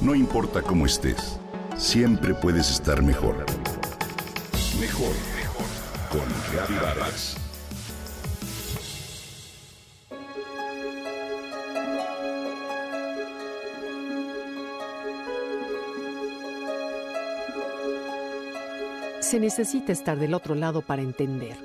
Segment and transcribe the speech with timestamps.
[0.00, 1.38] No importa cómo estés,
[1.76, 3.44] siempre puedes estar mejor.
[4.80, 5.66] Mejor, mejor.
[6.10, 7.36] Con Vargas.
[19.20, 21.58] Se necesita estar del otro lado para entender.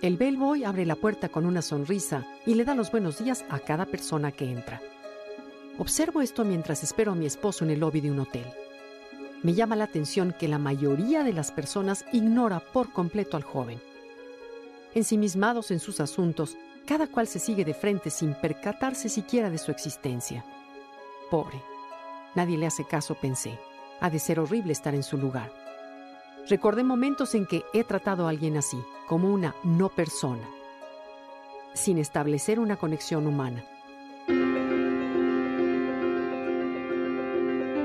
[0.00, 3.58] El bellboy abre la puerta con una sonrisa y le da los buenos días a
[3.58, 4.80] cada persona que entra.
[5.78, 8.46] Observo esto mientras espero a mi esposo en el lobby de un hotel.
[9.42, 13.80] Me llama la atención que la mayoría de las personas ignora por completo al joven.
[14.94, 16.56] Ensimismados en sus asuntos,
[16.86, 20.44] cada cual se sigue de frente sin percatarse siquiera de su existencia.
[21.30, 21.60] Pobre.
[22.36, 23.58] Nadie le hace caso, pensé.
[24.00, 25.52] Ha de ser horrible estar en su lugar.
[26.48, 28.78] Recordé momentos en que he tratado a alguien así,
[29.08, 30.46] como una no persona,
[31.72, 33.64] sin establecer una conexión humana.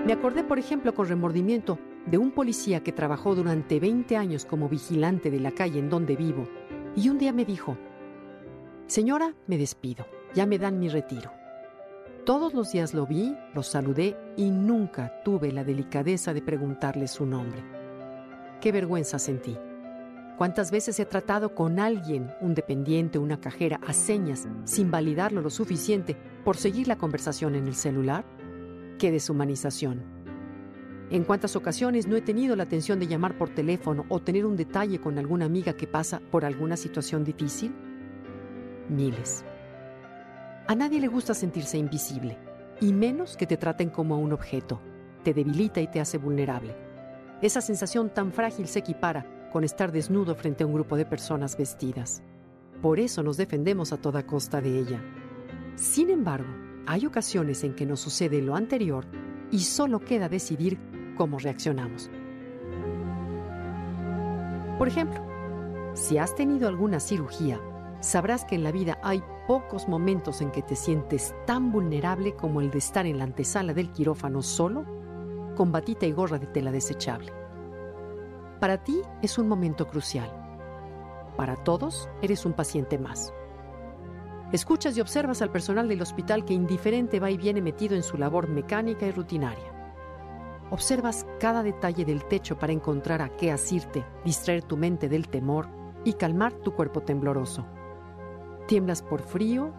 [0.10, 4.68] Me acordé, por ejemplo, con remordimiento de un policía que trabajó durante 20 años como
[4.68, 6.50] vigilante de la calle en donde vivo,
[6.96, 7.78] y un día me dijo,
[8.88, 11.32] Señora, me despido, ya me dan mi retiro.
[12.26, 17.28] Todos los días lo vi, lo saludé y nunca tuve la delicadeza de preguntarle su
[17.28, 17.64] nombre
[18.62, 19.60] qué vergüenza sentí.
[20.40, 25.52] ¿Cuántas veces he tratado con alguien, un dependiente, una cajera, a señas, sin validarlo lo
[25.52, 28.26] suficiente por seguir la conversación en el celular?
[29.00, 30.04] ¡Qué deshumanización!
[31.10, 34.58] ¿En cuántas ocasiones no he tenido la atención de llamar por teléfono o tener un
[34.58, 37.74] detalle con alguna amiga que pasa por alguna situación difícil?
[38.90, 39.46] Miles.
[40.68, 42.38] A nadie le gusta sentirse invisible,
[42.82, 44.82] y menos que te traten como a un objeto.
[45.24, 46.76] Te debilita y te hace vulnerable.
[47.42, 51.58] Esa sensación tan frágil se equipara con estar desnudo frente a un grupo de personas
[51.58, 52.22] vestidas.
[52.82, 55.02] Por eso nos defendemos a toda costa de ella.
[55.76, 59.06] Sin embargo, hay ocasiones en que nos sucede lo anterior
[59.52, 60.80] y solo queda decidir
[61.18, 62.10] cómo reaccionamos.
[64.78, 65.22] Por ejemplo,
[65.94, 67.60] si has tenido alguna cirugía,
[68.00, 72.62] sabrás que en la vida hay pocos momentos en que te sientes tan vulnerable como
[72.62, 74.86] el de estar en la antesala del quirófano solo
[75.58, 77.34] con batita y gorra de tela desechable.
[78.60, 80.32] Para ti es un momento crucial.
[81.36, 83.34] Para todos eres un paciente más.
[84.52, 88.18] Escuchas y observas al personal del hospital que indiferente va y viene metido en su
[88.18, 89.72] labor mecánica y rutinaria.
[90.72, 95.68] Observas cada detalle del techo para encontrar a qué asirte, distraer tu mente del temor
[96.04, 97.64] y calmar tu cuerpo tembloroso.
[98.68, 99.72] Tiemblas por frío,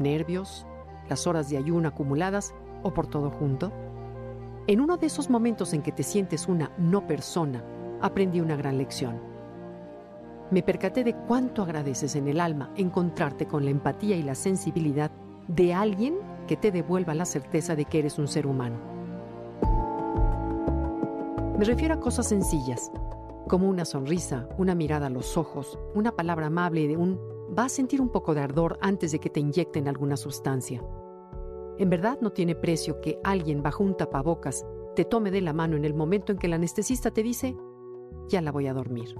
[0.00, 0.66] nervios,
[1.08, 3.72] las horas de ayuno acumuladas o por todo junto.
[4.66, 7.64] En uno de esos momentos en que te sientes una no persona,
[8.00, 9.29] aprendí una gran lección.
[10.50, 15.12] Me percaté de cuánto agradeces en el alma encontrarte con la empatía y la sensibilidad
[15.46, 16.16] de alguien
[16.48, 18.76] que te devuelva la certeza de que eres un ser humano.
[21.56, 22.90] Me refiero a cosas sencillas,
[23.46, 27.20] como una sonrisa, una mirada a los ojos, una palabra amable de un
[27.56, 30.82] va a sentir un poco de ardor antes de que te inyecten alguna sustancia.
[31.78, 35.76] En verdad no tiene precio que alguien bajo un tapabocas te tome de la mano
[35.76, 37.56] en el momento en que el anestesista te dice,
[38.28, 39.14] ya la voy a dormir.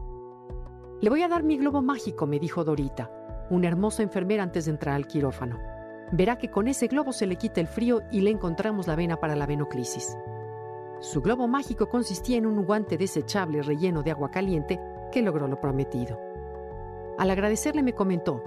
[1.00, 3.10] Le voy a dar mi globo mágico, me dijo Dorita,
[3.48, 5.58] una hermosa enfermera antes de entrar al quirófano.
[6.12, 9.16] Verá que con ese globo se le quita el frío y le encontramos la vena
[9.16, 10.18] para la venoclisis.
[11.00, 14.78] Su globo mágico consistía en un guante desechable relleno de agua caliente
[15.10, 16.20] que logró lo prometido.
[17.16, 18.42] Al agradecerle me comentó,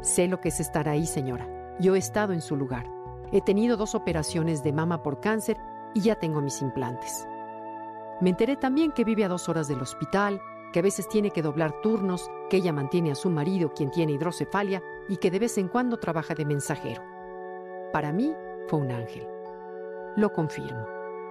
[0.00, 1.48] sé lo que es estar ahí, señora.
[1.80, 2.86] Yo he estado en su lugar.
[3.32, 5.56] He tenido dos operaciones de mama por cáncer
[5.92, 7.26] y ya tengo mis implantes.
[8.20, 10.40] Me enteré también que vive a dos horas del hospital,
[10.72, 14.12] que a veces tiene que doblar turnos, que ella mantiene a su marido quien tiene
[14.12, 17.02] hidrocefalia y que de vez en cuando trabaja de mensajero.
[17.92, 18.34] Para mí
[18.68, 19.26] fue un ángel.
[20.16, 20.86] Lo confirmo.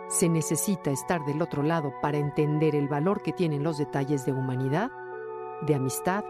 [0.10, 4.34] Se necesita estar del otro lado para entender el valor que tienen los detalles de
[4.34, 4.92] humanidad,
[5.66, 6.24] de amistad,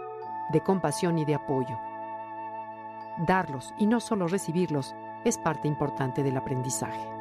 [0.51, 1.77] de compasión y de apoyo
[3.17, 7.20] darlos y no solo recibirlos es parte importante del aprendizaje.